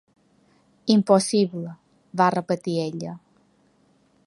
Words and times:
"Impossible", 0.95 1.75
va 2.23 2.31
repetir 2.37 2.77
ella. 2.87 3.17